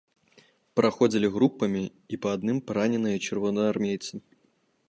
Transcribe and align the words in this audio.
Праходзілі 0.79 1.29
групамі 1.35 1.83
і 2.17 2.21
па 2.23 2.33
адным 2.39 2.57
параненыя 2.71 3.23
чырвонаармейцы. 3.27 4.13